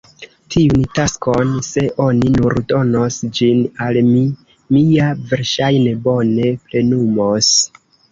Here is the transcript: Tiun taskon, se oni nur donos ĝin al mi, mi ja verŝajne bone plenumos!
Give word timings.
Tiun 0.53 0.83
taskon, 0.99 1.49
se 1.65 1.81
oni 2.05 2.31
nur 2.37 2.55
donos 2.71 3.17
ĝin 3.39 3.59
al 3.89 3.99
mi, 4.07 4.23
mi 4.77 4.81
ja 4.95 5.11
verŝajne 5.35 5.93
bone 6.09 6.49
plenumos! 6.71 7.51